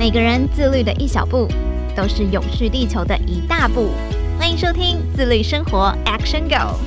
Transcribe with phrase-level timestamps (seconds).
[0.00, 1.46] 每个人自律的一小步，
[1.94, 3.90] 都是永续地球的一大步。
[4.38, 6.78] 欢迎收听自律生活 Action Go。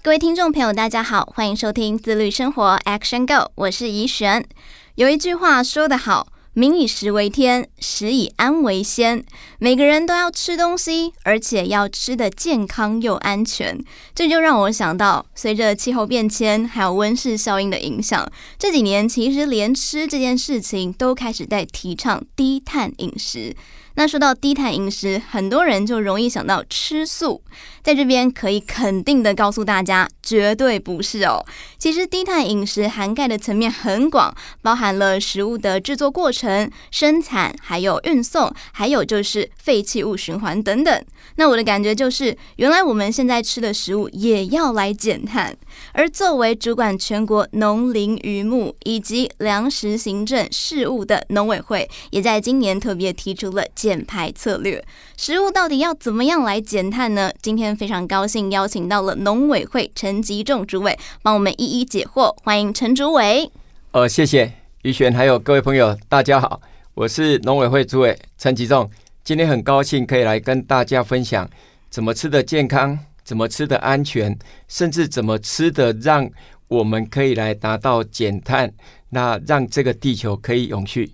[0.00, 4.46] 各位听众朋友，大家好，欢迎收听自律生活 Action Go，我是怡璇。
[4.94, 6.28] 有一句话说得好。
[6.54, 9.24] 民以食为天，食以安为先。
[9.58, 13.78] 每个人都要吃东西，而且要吃得健康又安全。
[14.14, 23.56] 这就让我想到，随着气候变迁还有温室效应的影响，这几年其实连吃这件事情都开始在提倡低碳饮食。
[23.96, 27.42] 那说到低碳饮食，很多人就容易想到吃素。
[27.82, 31.44] 在这边可以肯定的告诉大家，绝对不是哦。
[31.78, 41.04] 其实低碳饮食涵盖的层面很广，包含了食物的制作过程、生产，还有运送，还有就是废弃物循环等等。
[41.36, 45.54] 那我的感觉就是，原来我们现在吃的食物也要来减碳。
[45.92, 54.82] 而作为主管全国农林渔牧以及粮食行政事务的农委会，也在今年特别提出了减排策略。
[55.14, 57.30] 食物到底要怎么样来减碳呢？
[57.42, 62.34] 今天非常高兴邀请到了农委会陈吉仲主委，帮我们一一解惑。
[62.42, 63.50] 欢迎陈主委。
[63.90, 64.50] 呃，谢谢
[64.84, 66.62] 于璇，还有各位朋友，大家好，
[66.94, 68.90] 我是农委会主委陈吉仲。
[69.22, 71.46] 今天很高兴可以来跟大家分享
[71.90, 74.34] 怎么吃的健康，怎么吃的安全，
[74.66, 76.26] 甚至怎么吃的让
[76.68, 78.72] 我们可以来达到减碳，
[79.10, 81.12] 那让这个地球可以永续。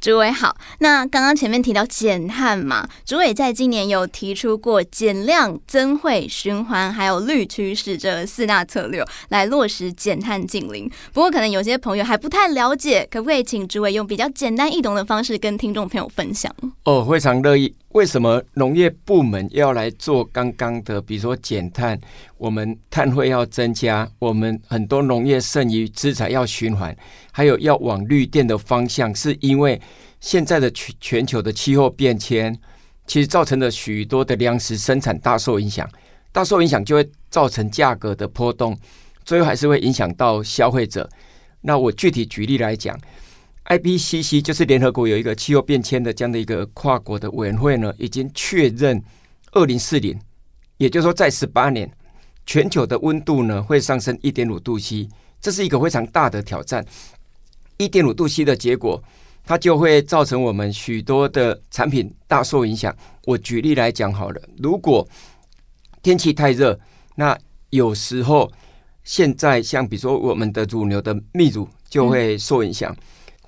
[0.00, 10.88] 主委好，那刚刚前面提到减碳嘛，主委在今年有提出过减量、增汇、循环，还有绿趋势这四大策略来落实减碳净零。
[11.12, 16.54] 不过可能有些朋友还不太了解，可不可以请主委用比较简单易懂的方式跟听众朋友分享？
[16.84, 17.74] 哦，非常乐意。
[17.96, 21.98] 为什么农业部门要来做刚刚的，比如说减碳，
[22.36, 26.94] 我们碳汇要增加，我们很多农业剩余资产要循环，
[27.32, 29.80] 还有要往绿电的方向，是因为
[30.20, 32.54] 现在的全全球的气候变迁，
[33.06, 35.88] 其实造成了许多的粮食生产大受影响，
[36.32, 38.76] 大受影响就会造成价格的波动，
[39.24, 41.08] 最后还是会影响到消费者。
[41.62, 42.94] 那我具体举例来讲。
[43.68, 49.02] IPCC 就是联合国有一个气候变迁的这样的一个跨国的委员会呢，已经确认
[49.52, 50.16] 二零四零，
[50.76, 51.90] 也就是说在十八年，
[52.46, 55.08] 全球的温度呢会上升一点五度 C，
[55.40, 56.86] 这是一个非常大的挑战。
[57.76, 59.02] 一点五度 C 的结果，
[59.44, 62.94] 它就会造成我们许多的产品大受影响。
[63.24, 65.06] 我举例来讲好了，如果
[66.02, 66.78] 天气太热，
[67.16, 67.36] 那
[67.70, 68.48] 有时候
[69.02, 72.92] 现在像比如说我们的乳牛的泌乳就会受影响。
[72.92, 72.98] 嗯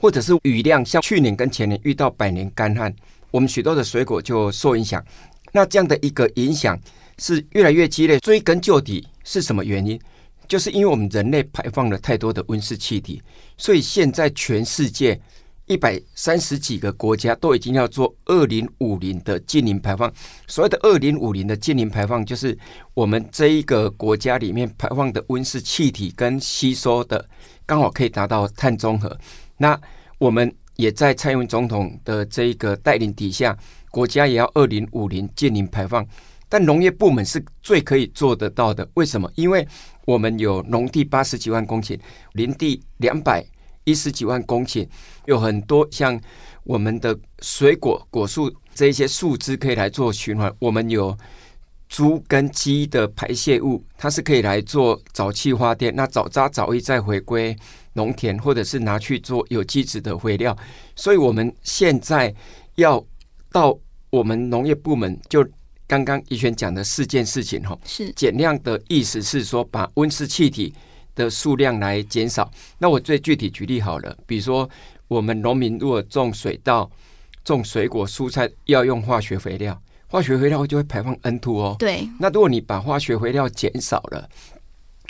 [0.00, 2.94] 或者是雨量，像去年跟前年遇到百年干旱，
[3.32, 5.04] 我们许多的水果就受影响。
[5.52, 6.78] 那这样的一个影响
[7.18, 8.20] 是越来越激烈。
[8.20, 9.98] 追根究底是什么原因？
[10.46, 13.20] 就是因为我们人类排放了太多的温室气体，
[13.56, 15.20] 所以现在全世界
[15.66, 20.12] 一百三十几个国家都已经要做二零五零的净零排放。
[20.46, 22.56] 所谓的二零五零的净零排放，就是
[22.94, 27.28] 我们这一个国家里面排放的温室气体跟吸收的
[27.66, 29.18] 刚好可以达到碳中和。
[29.58, 29.78] 那
[30.18, 33.56] 我们也在蔡英文总统的这一个带领底下，
[33.90, 36.06] 国家也要二零五零净零排放，
[36.48, 38.88] 但农业部门是最可以做得到的。
[38.94, 39.30] 为什么？
[39.34, 39.66] 因为
[40.06, 41.98] 我们有农地八十几万公顷，
[42.32, 43.44] 林地两百
[43.84, 44.88] 一十几万公顷，
[45.26, 46.18] 有很多像
[46.64, 50.52] 我们的水果果树这一些树枝可以来做循环。
[50.58, 51.16] 我们有
[51.88, 57.56] 猪跟鸡的排泄物，它是可以来做沼气发电，那早渣早溢再回归。
[57.98, 60.56] 农田，或者是拿去做有机质的肥料，
[60.94, 62.32] 所以我们现在
[62.76, 63.04] 要
[63.50, 63.76] 到
[64.08, 65.44] 我们农业部门，就
[65.88, 70.72] 刚刚怡璇讲的四件事情哈，是减量的意思是说把温室气体
[71.16, 72.48] 的数量来减少。
[72.78, 74.68] 那我最具体举例好了，比如说
[75.08, 76.88] 我们农民如果种水稻、
[77.42, 79.76] 种水果、蔬菜要用化学肥料，
[80.06, 81.76] 化学肥料就会排放 NTO 哦。
[81.80, 84.28] 对，那如果你把化学肥料减少了。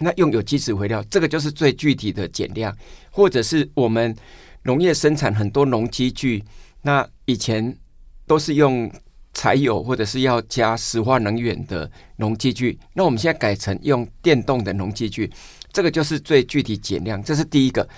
[0.00, 2.74] 那用有机质肥料，这个就是最具体的减量，
[3.10, 4.14] 或者是我们
[4.62, 6.44] 农业生产很多农机具，
[6.82, 7.76] 那以前
[8.26, 8.90] 都是用
[9.34, 15.30] 柴油或者是要加石化能源的农机具，那我们现在改成用电动的农机具，
[15.72, 17.88] 这个就是最具体减量，这是第一个。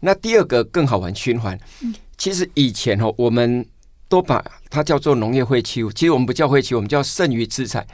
[0.00, 1.58] 那第二个更好玩，循环。
[2.18, 3.64] 其实以前哦，我们
[4.08, 7.86] 都把它叫做农业废弃物，其实我们不叫废弃物，我们叫剩余资产。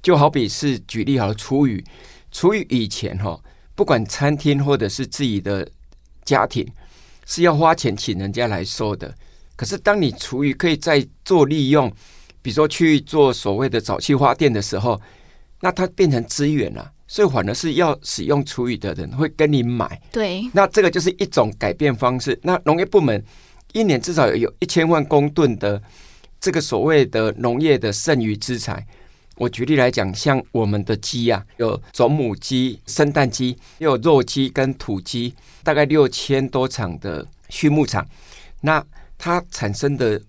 [0.00, 1.82] 就好比是举例好了，厨余。
[2.30, 3.38] 厨余以前哈，
[3.74, 5.68] 不管餐厅或者是自己的
[6.24, 6.66] 家庭，
[7.26, 9.14] 是要花钱请人家来收的。
[9.56, 11.90] 可是当你厨余可以再做利用，
[12.40, 15.00] 比如说去做所谓的早期花店的时候，
[15.60, 16.92] 那它变成资源了。
[17.10, 19.98] 所以反而是要使用厨余的人会跟你买。
[20.12, 22.38] 对，那这个就是一种改变方式。
[22.42, 23.24] 那农业部门
[23.72, 25.82] 一年至少有一千万公吨的
[26.38, 28.86] 这个所谓的农业的剩余资材。
[29.38, 35.32] 我举例来讲，像我们的鸡啊，有种母鸡、生蛋鸡，又有肉鸡跟土鸡，
[35.62, 38.04] 大概六千多场的畜牧场，
[38.60, 38.84] 那
[39.16, 40.20] 它产生的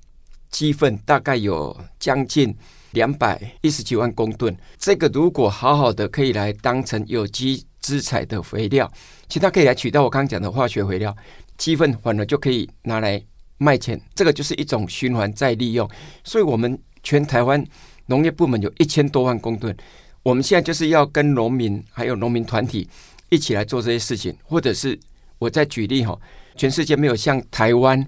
[0.52, 2.56] 鸡粪大概有将近
[2.92, 4.56] 两百一十几万公吨。
[4.78, 8.92] 这个如果好好的可以来当成有机资材的肥料，
[9.28, 11.16] 其实它可以来取代我刚刚讲的化学肥料，
[11.58, 13.20] 鸡粪反而就可以拿来
[13.58, 14.00] 卖钱。
[14.14, 15.90] 这个就是一种循环再利用。
[16.24, 17.66] 所以，我们全台湾。
[18.10, 19.76] 农业部门有一千多万公吨，
[20.24, 22.90] 我们现在就是要跟农民还有农民团体
[23.30, 25.00] 一起来做这些事情，或者是
[25.38, 26.20] 我再举例哈，
[26.56, 28.04] 全世界没有像台湾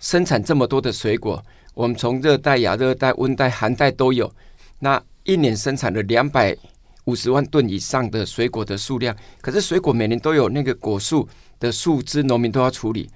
[0.00, 1.42] 生产这么多的水果，
[1.72, 4.30] 我们从热带、亚热带、温带、寒带都有，
[4.80, 6.54] 那一年生产了两百
[7.04, 11.26] 五十万吨以上的水果的数量，可是水果每年都有那个果树
[11.58, 13.08] 的树枝，农民都要处理，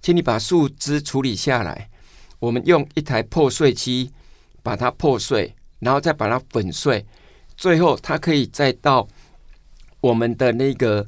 [0.00, 1.90] 请你把树枝处理下来，
[2.38, 4.10] 我们用一台破碎机
[4.62, 5.54] 把它破碎。
[5.84, 7.04] 然后再把它粉碎，
[7.56, 9.06] 最后它可以再到
[10.00, 11.06] 我们的那个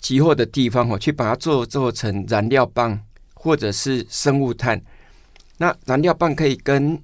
[0.00, 2.98] 集货的地方哦，去把它做做成燃料棒
[3.34, 4.80] 或者是生物炭。
[5.58, 7.00] 那燃料棒可以跟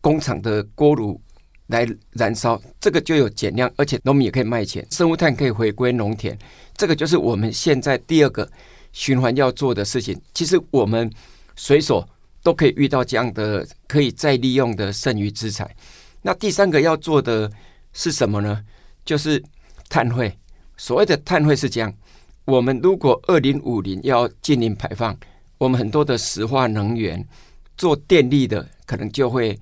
[0.00, 1.20] 工厂的锅炉
[1.68, 4.86] 来燃烧，这个就有减量，而且农民也可以卖钱。
[4.90, 6.36] 生物炭可以回归农田，
[6.76, 8.50] 这个就是我们现在第二个
[8.92, 10.20] 循环要做的事情。
[10.34, 11.10] 其实我们
[11.56, 12.06] 随手
[12.42, 15.70] 都可以遇到这样的可以再利用的剩余资产。
[16.26, 17.50] 那第三个要做的
[17.92, 18.64] 是什么呢？
[19.04, 19.42] 就是
[19.90, 20.34] 碳汇。
[20.78, 21.94] 所谓的碳汇是这样：
[22.46, 25.14] 我们如果二零五零要净零排放，
[25.58, 27.22] 我们很多的石化能源
[27.76, 29.58] 做电力的，可能就会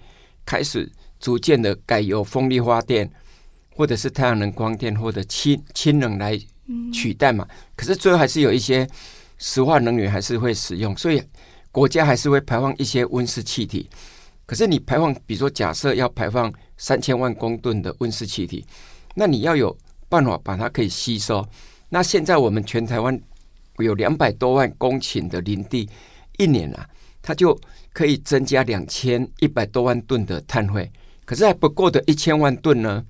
[0.47, 0.89] 开始
[1.19, 3.11] 逐渐的改由风力发电，
[3.75, 6.41] 或者是太阳能光电，或者氢氢能来
[6.95, 7.45] 取代嘛。
[7.75, 8.89] 可是最后还是有一些
[9.37, 11.21] 石化能源还是会使用，所以
[11.73, 13.91] 国家还是会排放一些温室气体。
[14.53, 18.63] 可是你排放，比如说假设要排放三千万公吨的温室气体，
[19.15, 19.75] 那你要有
[20.11, 21.43] 办法把它可以吸收。
[21.89, 23.19] 那现在我们全台湾
[23.79, 25.89] 有两百多万公顷的林地，
[26.37, 26.87] 一年啊，
[27.23, 27.59] 它就
[27.95, 30.93] 可以增加两千一百多万吨的碳汇。
[31.25, 33.03] 可是还不够的一千万吨呢，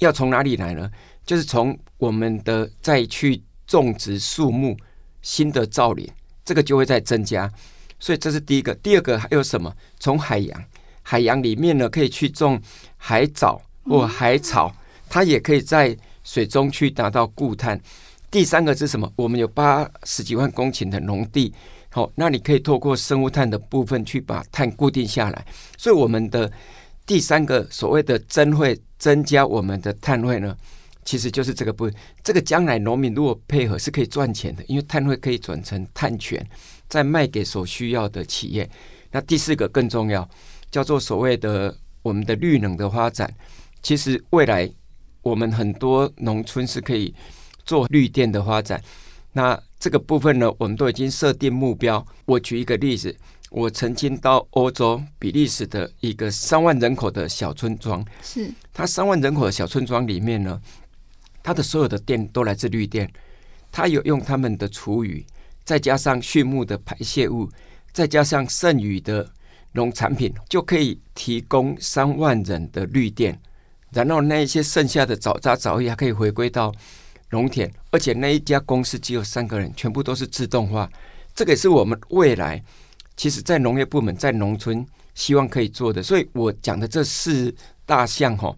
[0.00, 0.90] 要从哪里来呢？
[1.24, 4.76] 就是从我们的再去种植树木、
[5.22, 6.04] 新的造林，
[6.44, 7.48] 这个就会再增加。
[8.00, 9.74] 所以这是第一个，第二个还有什么？
[9.98, 10.64] 从海洋，
[11.02, 12.60] 海洋里面呢，可以去种
[12.96, 14.74] 海藻或海草，
[15.08, 17.80] 它也可以在水中去达到固碳。
[18.30, 19.10] 第三个是什么？
[19.16, 21.52] 我们有八十几万公顷的农地，
[21.90, 25.46] 好，那你可以透过生物炭的部分去把碳固定下来。
[25.78, 26.50] 所以我们的
[27.06, 30.54] 第三个所谓的增会，增加我们的碳汇呢，
[31.06, 31.94] 其实就是这个部分。
[32.22, 36.46] 这个将来农民如果配合是可以赚钱的，因为碳汇可以转成碳权。
[36.88, 38.68] 再卖给所需要的企业。
[39.10, 40.28] 那第四个更重要，
[40.70, 43.32] 叫做所谓的我们的绿能的发展。
[43.82, 44.70] 其实未来
[45.22, 47.14] 我们很多农村是可以
[47.64, 48.82] 做绿电的发展。
[49.32, 52.04] 那这个部分呢，我们都已经设定目标。
[52.24, 53.14] 我举一个例子，
[53.50, 60.60] 我曾经到欧洲比利时的一个三万人口的小村庄，是它三万人口的小村庄里面呢，
[61.42, 63.10] 它的所有的电都来自绿电，
[63.70, 65.24] 它有用他们的厨余。
[65.68, 67.46] 再加上畜牧的排泄物，
[67.92, 69.30] 再加上剩余的
[69.72, 73.38] 农产品，就可以提供三万人的绿电。
[73.92, 76.72] 然后那一些剩下的早渣早叶还可以回归到
[77.32, 80.90] 农田，而且那一家公司只有三个人，全部都是自动化。
[81.34, 82.64] 这个也是我们未来
[83.14, 84.82] 其实在农业部门在农村
[85.14, 86.02] 希望可以做的。
[86.02, 88.56] 所以我讲的这四大项哈，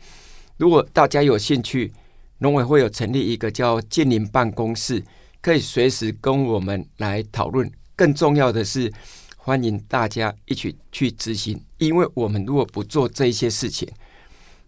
[0.58, 1.92] 如果大家有兴趣，
[2.38, 5.02] 农委会有成立一个叫建林办公室。
[5.40, 7.70] 可以随时跟我们来讨论。
[7.96, 8.92] 更重要的是，
[9.36, 11.60] 欢迎大家一起去执行。
[11.78, 13.88] 因为我们如果不做这些事情，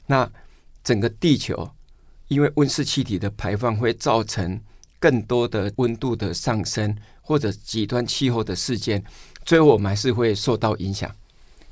[0.07, 0.31] 那
[0.83, 1.71] 整个地球
[2.29, 4.61] 因为温室气体的排放会造成
[4.99, 9.03] 更多的温度的上升，或者极端气候的事件，
[9.45, 11.11] 最后我们还是会受到影响。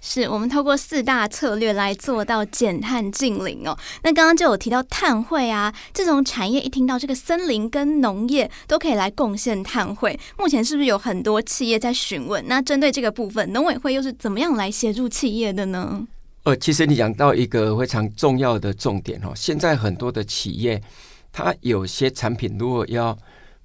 [0.00, 3.76] 是我们透过四大策略来做到减碳净零哦。
[4.02, 12.42] 那刚刚就有提到碳汇啊，这种产业一听到这个森林跟农业都可以来贡献碳汇，目前是不是有很多企业在询问？
[12.46, 16.06] 那针对这个部分，农委会又是怎么样来协助企业的呢？
[16.44, 20.82] 呃，其实你讲到一个非常重要的重点哦，现在很多的企业，
[21.30, 23.16] 它有些产品如果要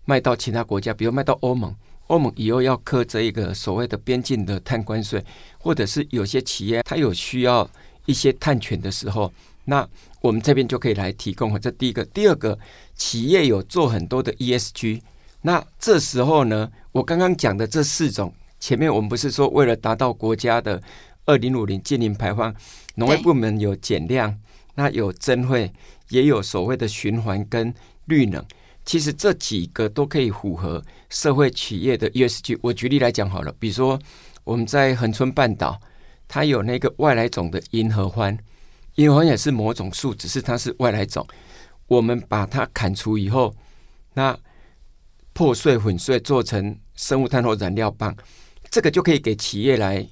[0.04, 1.74] 卖到其他国家，比如卖到欧盟。
[2.08, 5.24] 欧盟以后要课这一个所谓的边境的碳关税，
[5.58, 7.68] 或者是有些企业它有需要
[8.06, 9.32] 一些碳权的时候，
[9.66, 9.88] 那
[10.22, 11.60] 我们这边就可以来提供。
[11.60, 12.58] 这第一个，第二个，
[12.96, 15.02] 企业有做很多的 ESG。
[15.42, 20.82] 那这时候呢，我刚刚讲的这四种，前面我们不是说为了达到国家的
[21.26, 22.54] 二零五零净零排放，
[22.96, 24.40] 农业部门有减量，
[24.76, 25.72] 那有增汇，
[26.10, 27.74] 也有所谓的循环跟
[28.06, 28.44] 绿能。
[28.86, 32.60] 其实这几个都可以符合社会企业的 ESG。
[32.62, 34.00] 我举例来讲好了，比如说
[34.44, 35.80] 我们在恒春半岛，
[36.28, 38.38] 它有那个外来种的银合欢，
[38.96, 41.26] 银合欢也是某种树，只是它是外来种。
[41.88, 43.52] 我们把它砍除以后，
[44.14, 44.38] 那
[45.34, 48.16] 破碎粉碎做成生物炭或燃料棒，
[48.70, 50.08] 这个就可以给企业来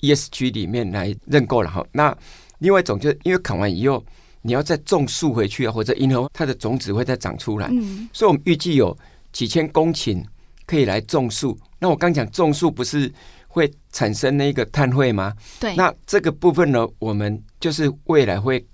[0.00, 1.82] ESG 里面来认购了哈。
[1.92, 2.14] 那
[2.58, 4.04] 另外一种就是因为砍完以后。
[4.42, 8.96] 你要再种树回去啊，或者银河它的种子会再长出来，嗯，所以我们预计有
[9.32, 10.24] 几千公顷
[10.66, 11.58] 可以来种树。
[11.78, 13.12] 那我刚讲种树不是
[13.48, 15.34] 会产生那个碳汇吗？
[15.58, 18.66] 对，那这个部分呢，我们就是未来会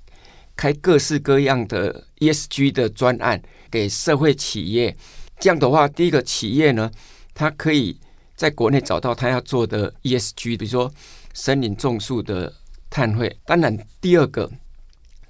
[0.54, 4.96] 开各式各样的 ESG 的专案给社会企业。
[5.40, 6.90] 这样的话，第一个企业呢，
[7.34, 7.98] 它可以
[8.36, 10.92] 在国内找到它要做的 ESG，比如说
[11.34, 12.52] 森林种树的
[12.88, 13.36] 碳汇。
[13.44, 14.48] 当然，第二个。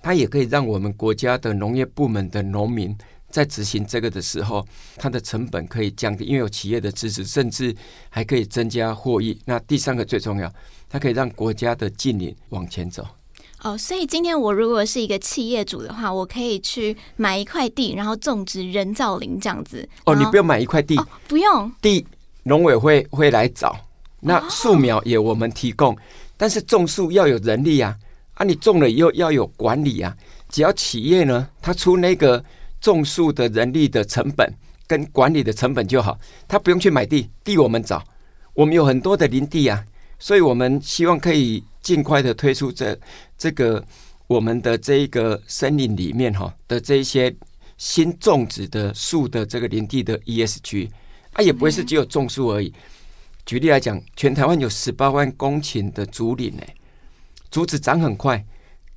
[0.06, 2.96] 它也可以让我们国家的农业部门的农民
[3.28, 4.64] 在执行这个的时候，
[4.98, 7.74] 它的成本可以降低，因为有企业的支持，甚至
[8.08, 9.36] 还可以增加获益。
[9.44, 10.48] 那第三个最重要，
[10.88, 13.04] 它可以让国家的近邻往前走。
[13.64, 19.88] 哦，所以今天我如果是一个企业主的话，我可以去买一块地，然后种植人造林这样子。
[20.04, 22.06] 哦，你不用买一块地，哦，不用地，
[22.44, 23.76] 农委会会来找。
[24.20, 25.98] 那树苗也我们提供，哦，
[26.36, 27.92] 但是种树要有人力啊。
[28.36, 30.16] 啊，你种了以后要有管理啊。
[30.48, 32.42] 只要企业呢，他出那个
[32.80, 34.48] 种树的人力的成本
[34.86, 36.16] 跟管理的成本就好，
[36.46, 38.04] 他不用去买地，地我们找，
[38.54, 39.84] 我们有很多的林地啊，
[40.18, 42.96] 所以我们希望可以尽快的推出这
[43.36, 43.84] 这个
[44.26, 47.34] 我们的这一个森林里面哈的这一些
[47.78, 50.88] 新种植的树的这个林地的 ESG，
[51.32, 52.72] 啊，也不会是只有种树而已。
[53.44, 56.62] 举例来讲，全台湾有十八万公顷的竹林呢。
[57.50, 58.44] 竹子长很快，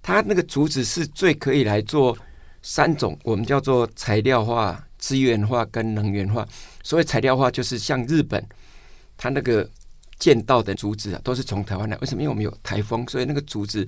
[0.02, 2.18] 它那个竹子是最可以来做
[2.62, 6.48] 三种，我们叫做材料化、资源化跟能源化。
[6.84, 8.44] 所谓材料化，就是像日本，
[9.16, 9.70] 它那个
[10.18, 11.98] 见到的竹子啊，都是从台湾来。
[11.98, 12.22] 为什么？
[12.22, 13.88] 因为我们有台风，所以那个竹子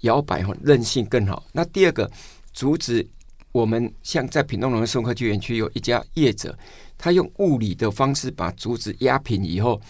[0.00, 1.44] 摇摆和韧性更好。
[1.52, 2.10] 那第二个
[2.52, 3.06] 竹子，
[3.52, 6.56] 我们像在屏东农业生科技园区有一家业者，
[6.96, 9.80] 他用物理的方式把竹子压平以后，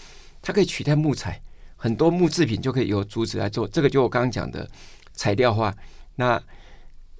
[0.41, 1.41] 它可以取代木材。
[1.77, 4.69] 很多木制品就可以由竹子来做，这个就我刚刚讲的
[5.13, 5.73] 材料化。
[6.15, 6.41] 那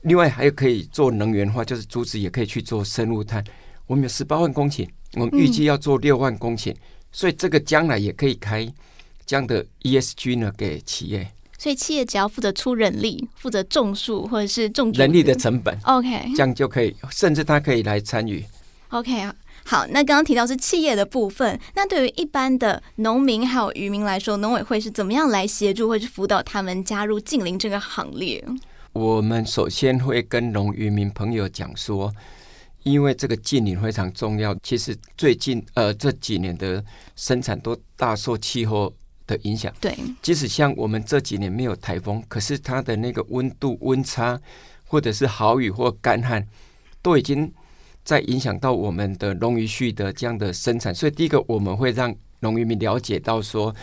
[0.02, 3.44] 另外还有可以做能源化，就是竹子也可以去做生物炭。
[3.86, 6.78] 我们有十八万公顷，我们预计要做六万公顷，嗯，
[7.12, 8.68] 所以这个将来也可以开
[9.26, 11.32] 这样的 ESG 呢给企业。
[11.60, 18.44] 所以企业只要负责出人力，负责种树或者是种人力的成本，OK，这样就可以，甚至他可以来参与
[18.90, 19.36] ，OK 啊。
[19.70, 28.42] 好，那刚刚提到是企业的部分，那对于一般的农民还有渔民来说，农委会是怎么样来协助或是辅导他们加入近邻这个行列？
[28.94, 32.10] 我们首先会跟农渔民朋友讲说，
[32.84, 34.56] 因为这个近邻非常重要。
[34.64, 36.82] 其实最近呃这几年的
[37.18, 38.94] 生产都大受气候
[39.28, 39.70] 的影响。
[39.82, 44.40] 对，即使像我们这几年没有台风，可是它的那个温度温差，
[44.86, 46.48] 或者是好雨或干旱，
[47.02, 47.52] 都已经。
[48.08, 53.76] 在影响到我们的农渔畜的这样的生产，所以第一个我们会让农渔民了解到说，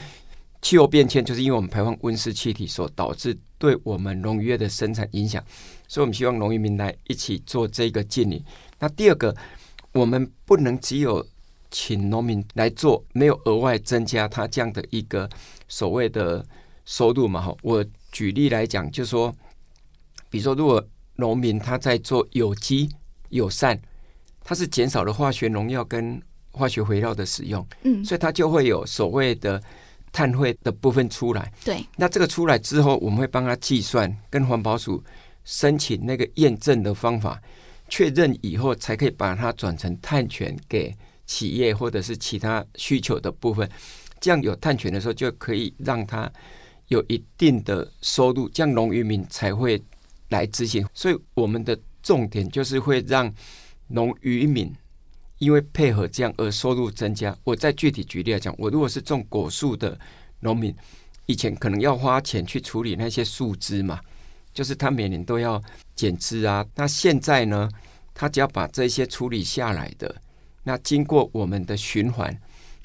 [0.62, 5.44] 气候变迁就是因为我们排放温室气体所导致对我们农渔业的生产影响，
[5.86, 8.42] 所以我们希望农渔民来一起做这个净零。
[8.78, 9.36] 那第二个，
[9.92, 11.22] 我们不能只有
[11.70, 15.28] 请农民来做，没有额外增加他这样的一个
[15.68, 16.42] 所谓的
[16.86, 17.42] 收入嘛？
[17.42, 19.30] 哈，我举例来讲，就是说，
[20.30, 20.82] 比如说如果
[21.16, 22.88] 农民他在做有机
[23.28, 23.78] 友善。
[24.44, 26.20] 它是减少了化学农药跟
[26.52, 29.60] 化学肥料的使用，嗯，所以它就会有所谓的
[30.12, 31.52] 碳汇的部分出来。
[31.64, 35.02] 对，那这个出来之后，我们会帮他计算，跟环保署
[35.44, 37.42] 申请那个验证的方法，
[37.88, 40.94] 确认以后才可以把它转成碳权给
[41.26, 43.68] 企业或者是其他需求的部分。
[44.20, 46.30] 这样有碳权的时候，就可以让它
[46.88, 49.82] 有一定的收入，这样农渔民才会
[50.28, 50.86] 来执行。
[50.94, 53.32] 所以我们的重点就是会让。
[53.88, 54.72] 农渔民
[55.38, 57.36] 因为配合这样而收入增加。
[57.44, 59.98] 我再具体举例来讲，我如果是种果树的
[60.40, 60.74] 农民，
[61.26, 64.00] 以前可能要花钱去处理那些树枝嘛，
[64.52, 65.60] 就是他每年都要
[65.94, 66.64] 剪枝啊。
[66.74, 67.68] 那现在呢，
[68.14, 70.14] 他只要把这些处理下来的，
[70.62, 72.38] 那经过我们的循环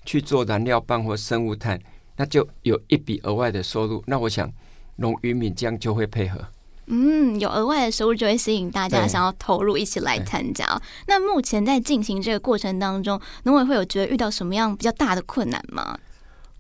[0.06, 1.80] 去做燃料棒或生物炭，
[2.16, 4.04] 那就有一笔额外的收入。
[4.08, 4.52] 那我想
[4.96, 6.46] 农渔民这样就会配合。
[6.92, 10.66] 嗯，有额外的收入就会吸引大家想要投入一起来参加。
[11.08, 15.98] 那目前在进行这个过程当中，农委会有觉得遇到什么样比较大的困难吗？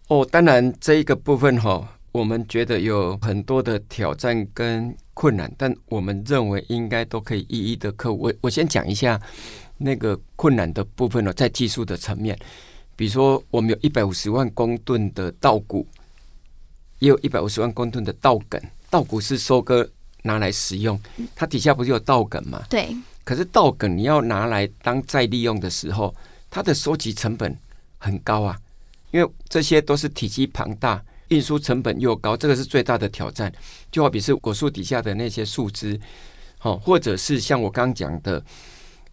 [0.07, 8.19] 哦，当然这一个部分哈，我们觉得有很多的挑战跟困难，但我们认为应该都可以一一的克服。
[8.19, 9.19] 我我先讲一下
[9.79, 12.37] 那个困难的部分呢，在技术的层面，
[12.95, 15.87] 比如说我们有一百五十万公吨的稻谷，
[16.99, 19.89] 也有一百五十万公吨的稻梗，稻谷是收割。
[20.23, 20.99] 拿来食用，
[21.35, 22.61] 它底下不是有稻梗吗？
[22.69, 22.95] 对。
[23.23, 26.13] 可是稻梗你要拿来当再利用的时候，
[26.49, 27.55] 它的收集成本
[27.97, 28.57] 很高啊，
[29.11, 33.53] 因为这些都是体积庞大，运输成本又高，这个是最大的挑战。
[33.91, 35.99] 就好比是果树底下的那些树枝，
[36.57, 38.43] 好，或者是像我刚刚讲的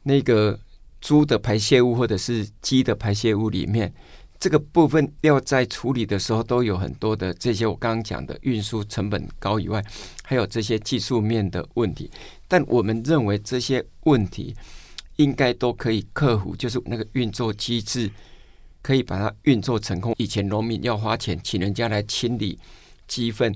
[0.03, 0.59] 那个
[1.01, 3.93] 猪的排泄物，或者是鸡的排泄物里面。
[4.39, 9.83] 这个部分要在处理的时候，都有很多的这些我刚刚讲的运输成本高以外，
[10.23, 12.11] 还有这些技术面的问题。
[12.47, 14.55] 但我们认为这些问题
[15.17, 18.11] 应该都可以克服，就是那个运作机制
[18.83, 20.15] 可以把它运作成功。
[20.19, 22.59] 以前农民要花钱请人家来清理
[23.09, 23.53] 鸡粪，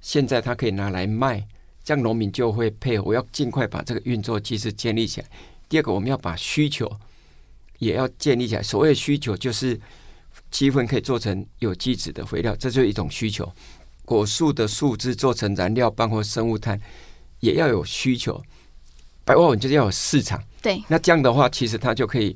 [0.00, 1.46] 现在他可以拿来卖，
[1.84, 3.04] 这样农民就会配合。
[3.04, 5.26] 我要尽快把这个运作机制建立起来。
[5.68, 6.90] 第二个，我们要把需求
[7.78, 8.62] 也要建立起来。
[8.62, 9.80] 所谓需求就是。
[10.50, 13.50] 鸡粪可以做成有机质的肥料，这就是一种需求。
[14.04, 16.80] 果树的树枝做成燃料棒或生物炭，
[17.40, 18.42] 也要有需求。
[19.24, 20.42] 白话文就是要有市场。
[20.62, 22.34] 对，那这样的话，其实它就可以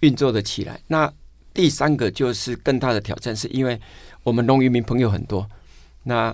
[0.00, 0.80] 运作的起来。
[0.86, 1.12] 那
[1.52, 3.78] 第三个就是更大的挑战，是因为
[4.22, 5.44] 我们农渔民朋友很多，
[6.04, 6.32] 那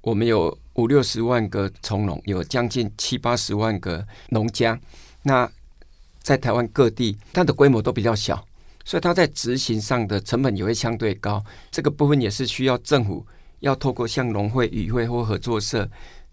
[0.00, 4.78] 我们有五六十万个从农，有将近七八十万个农家。
[5.22, 5.48] 那
[6.20, 8.44] 在台湾各地，它的规模都比较小。
[8.84, 13.24] 所以它在执行上的成本也会相对高，这个部分也是需要政府
[13.60, 15.88] 要透过像农会、渔会或合作社，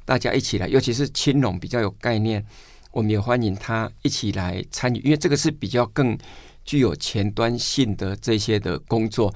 [0.05, 2.43] 大家一起来，尤其是青农比较有概念，
[2.91, 6.17] 我们也欢迎他一起来参与，因为这个是比较更
[6.63, 9.33] 具有前端性的这些的工作。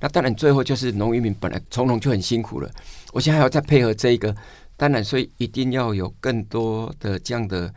[0.00, 2.70] 那当然最后就是农渔民本来从农就很辛苦了，
[3.12, 4.34] 我现在还要再配合这一个，
[4.76, 7.72] 当然所以一定要有更多的这样的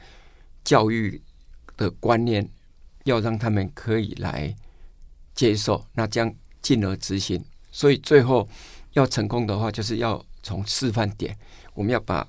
[0.63, 1.21] 教育
[1.75, 2.47] 的观念，
[3.03, 4.55] 要让他们可以来。
[5.37, 7.41] 接受，那将进而执行。
[7.71, 8.49] 所以最后
[8.93, 11.37] 要成功的话，就是要从示范点，
[11.75, 12.27] 我们要把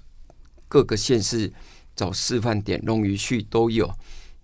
[0.68, 1.50] 各个县市
[1.96, 3.90] 找示范点，农渔畜都有。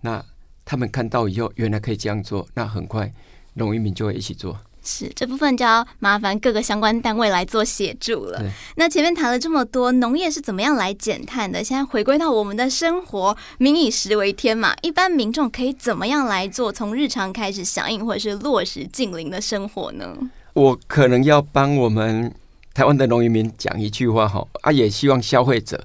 [0.00, 0.24] 那
[0.64, 3.12] 他们看到以后，原来可以这样做，那很快
[3.53, 4.59] 农渔民就会一起做。
[4.84, 8.42] 是这部分就要麻烦各个相关单位来做协助了。
[8.76, 11.64] 那前面谈了这么多，农业是怎么样来减碳的？
[11.64, 16.70] 现在回归到我们的生活，民以食为天嘛，一般民众可以怎么样来做？
[16.70, 20.16] 从日常开始响应或者是落实近邻的生活呢？
[20.52, 22.32] 我可能要帮我们
[22.72, 25.84] 台湾的农民讲一句话哈，啊，也希望消费者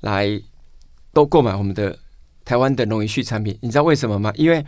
[0.00, 0.40] 来
[1.12, 1.98] 多购买我们的
[2.44, 3.56] 台湾的农渔畜产品。
[3.60, 4.32] 你知道为什么吗？
[4.36, 4.64] 因为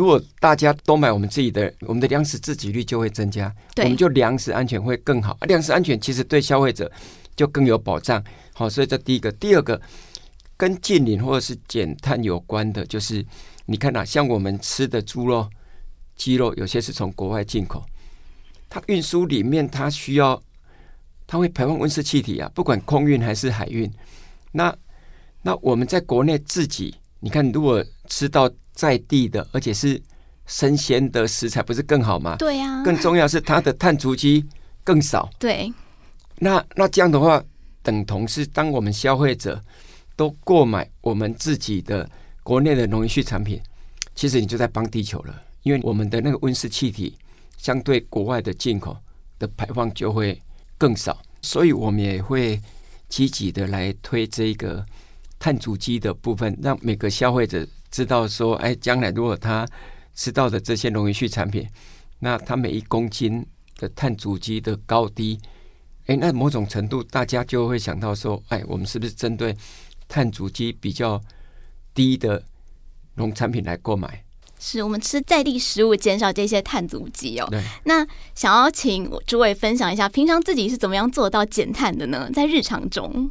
[0.00, 5.36] 如果大家都买我们自己的，我们的粮食自给率就会增加，我们就粮食安全会更好。
[5.42, 6.90] 粮食安全其实对消费者
[7.36, 8.24] 就更有保障。
[8.54, 9.78] 好，所以这第一个，第二个
[10.56, 13.22] 跟近邻或者是减碳有关的，就是
[13.66, 15.46] 你看啊，像我们吃的猪肉、
[16.16, 17.84] 鸡肉，有些是从国外进口，
[18.70, 20.42] 它运输里面它需要，
[21.26, 23.92] 它会排放温室气体啊，不管空运还是海运。
[24.52, 24.74] 那
[25.42, 28.50] 那我们在国内自己，你看如果吃到。
[28.72, 30.00] 在地的，而且是
[30.46, 32.36] 生鲜的食材，不是更好吗？
[32.38, 32.82] 对呀、啊。
[32.82, 34.44] 更重要是它的碳足迹
[34.82, 35.28] 更少。
[35.38, 35.72] 对。
[36.36, 37.42] 那那这样的话，
[37.82, 39.62] 等同是当我们消费者
[40.16, 42.08] 都购买我们自己的
[42.42, 43.60] 国内的农业畜产品，
[44.14, 47.16] 其实你就在帮地球了，因为我们的那个温室气体
[47.58, 48.96] 相对国外的进口
[49.38, 50.40] 的排放就会
[50.78, 52.60] 更少，所以我们也会
[53.08, 54.84] 积极的来推这个
[55.38, 57.66] 碳足迹的部分，让每个消费者。
[57.90, 59.66] 知道说，哎，将来如果他
[60.14, 61.66] 吃到的这些农业畜产品，
[62.20, 63.44] 那他每一公斤
[63.78, 65.40] 的碳足迹的高低，
[66.06, 69.56] 哎，那某种程度大家就会想到说，哎，我们是不是针对
[70.06, 71.20] 碳足迹比较
[71.92, 72.42] 低的
[73.14, 74.22] 农产品来购买？
[74.58, 77.48] 是我们吃在地食物，减少这些碳足迹哦。
[77.50, 77.60] 对。
[77.84, 82.30] 那想要请诸位分享一下，平常自己是怎么样做到减碳的呢？
[82.32, 83.30] 在日常中，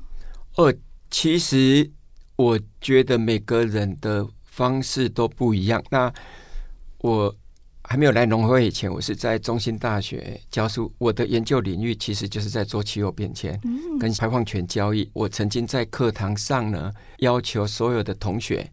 [0.56, 0.74] 呃，
[1.12, 1.92] 其实
[2.36, 4.28] 我觉得每个人的。
[4.60, 5.82] 方式都不一样。
[5.90, 6.12] 那
[6.98, 7.34] 我
[7.84, 10.92] 还没有来农会以前，我是在中心大学教书。
[10.98, 13.58] 我的研究领域其实就是在做气候变迁
[13.98, 15.10] 跟排放权交易。
[15.14, 18.70] 我曾经在课堂上呢，要求所有的同学，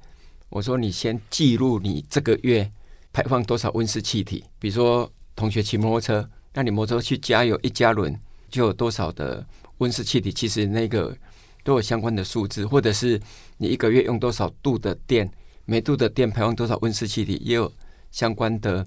[0.48, 2.68] 我说你先记录你这个月
[3.12, 4.44] 排放多少温室气体。
[4.58, 8.12] 比如说，同学骑摩托车，那你摩托车去加油一加仑
[8.50, 9.46] 就有多少的
[9.78, 10.32] 温室气体？
[10.32, 11.16] 其实那个
[11.62, 13.20] 都有相关的数字，或者是
[13.56, 15.30] 你一个月用多少度的电，
[15.66, 17.70] 每度的电排放多少温室气体，也有
[18.10, 18.86] 相关的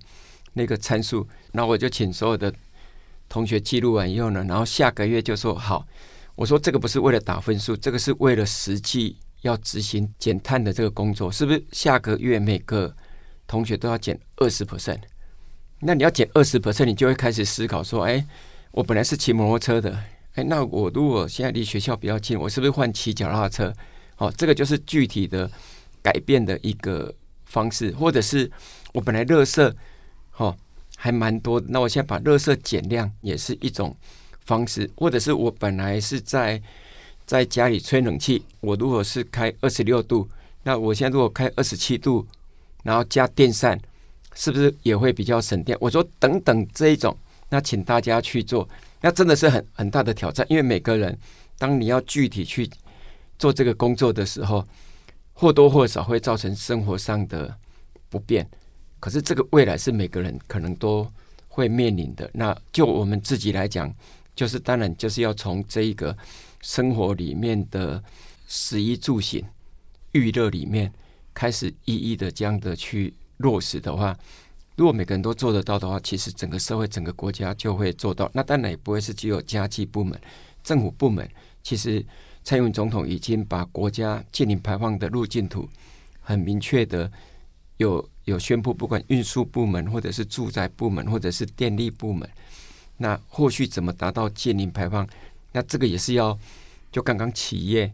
[0.53, 1.27] 那个参数。
[1.51, 2.51] 那我就请所有的
[3.27, 5.85] 同学记录完以后呢，然后下个月就说好，
[6.35, 11.63] 我说这个不是为了打分数，这个是为了实际要执行减碳的这个工作，是不是？
[11.71, 12.95] 下个月每个
[13.45, 14.99] 同学都要减二十 percent，
[15.79, 18.25] 那你要减二十 percent，你就会开始思考说，哎，
[18.71, 19.97] 我本来是骑摩托车的。
[20.35, 23.73] 哎，那我如果现在离学校比较近，我是不是换骑脚踏车？
[24.15, 25.49] 好，这个就是具体的
[26.01, 27.13] 改变的一个
[27.45, 28.49] 方式，或者是
[28.93, 29.73] 我本来垃圾，
[30.37, 30.55] 哦，
[30.97, 33.95] 还蛮多，那我现在把垃圾减量也是一种
[34.41, 36.61] 方式，或者是我本来是在
[37.25, 40.27] 在家里吹冷气，我如果是开二十六度，
[40.63, 42.25] 那我现在如果开二十七度，
[42.83, 43.79] 然后加电扇，
[44.35, 45.77] 是不是也会比较省电？
[45.81, 47.15] 我说等等这一种，
[47.49, 48.67] 那请大家去做。
[49.01, 51.17] 那真的是很很大的挑战，因为每个人，
[51.57, 52.69] 当你要具体去
[53.37, 54.65] 做这个工作的时候，
[55.39, 57.55] 或多或少会造成生活上的
[58.09, 58.45] 不便。
[58.99, 61.09] 可是这个未来是每个人可能都
[61.47, 62.29] 会面临的。
[62.33, 63.89] 那就我们自己来讲，
[64.35, 66.15] 就是当然就是要从这一个
[66.61, 68.03] 生活里面的
[68.49, 69.41] 食衣住行、
[70.11, 70.91] 娱乐里面
[71.33, 74.17] 开始一一的这样的去落实的话。
[74.75, 78.29] 如果每个人都做得到的话，其实整个社会、整个国家就会做到。
[78.33, 80.19] 那当然也不会是只有家计部门、
[80.61, 81.29] 政府部门。
[81.63, 82.05] 其实
[82.43, 85.69] 蔡英文总统已经把国家净零排放的路径图
[86.21, 87.11] 很明确的
[87.77, 92.27] 有有宣布，不管运输部门，或者是住宅部门，或者是电力部门，
[92.97, 95.07] 那后续怎么达到净零排放？
[95.51, 96.37] 那这个也是要
[96.91, 97.91] 就刚刚企业、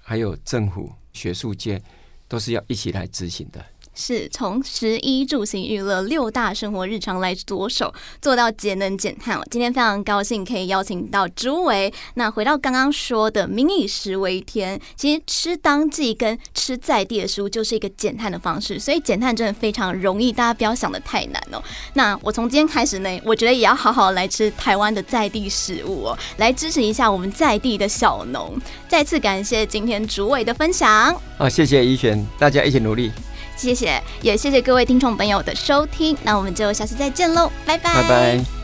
[0.00, 1.82] 还有政府、学术界
[2.28, 3.64] 都是要一起来执行的。
[3.94, 9.40] 是从食衣住行娱乐六大生活日常来着手，做到节能减碳。
[9.50, 11.92] 今天非常高兴可以邀请到植物维。
[12.14, 18.78] 那回到刚刚说的“民以食为天”，其实吃当季跟吃在地的食物就是一个减碳的方式。
[18.78, 21.62] 所以减碳真的非常容易，大家不要想得太难哦。
[21.94, 28.58] 那我从今天开始呢，我觉得也要好好来吃台湾的在地食物哦，来支持一下我们在地的小农。
[28.88, 31.14] 再次感谢今天植物维的分享。
[31.36, 33.10] 好，谢谢怡璇，大家一起努力。
[33.56, 38.02] 谢谢，也谢谢各位听众朋友的收听，那我们就下次再见喽，拜拜。
[38.02, 38.63] 拜拜。